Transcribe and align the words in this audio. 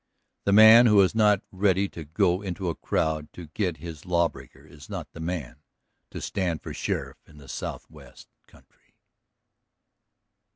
The 0.45 0.51
man 0.51 0.87
who 0.87 0.99
is 1.01 1.13
not 1.13 1.43
ready 1.51 1.87
to 1.89 2.05
go 2.05 2.41
into 2.41 2.69
a 2.69 2.73
crowd 2.75 3.31
to 3.33 3.45
get 3.53 3.77
his 3.77 4.03
law 4.03 4.27
breaker 4.29 4.65
is 4.65 4.89
not 4.89 5.11
the 5.11 5.19
man 5.19 5.57
to 6.09 6.19
stand 6.19 6.63
for 6.63 6.73
sheriff 6.73 7.17
in 7.27 7.37
the 7.37 7.47
southwest 7.47 8.27
country. 8.47 8.95